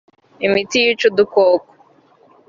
imiti 0.45 0.77
yica 0.83 1.05
udukoko 1.09 1.69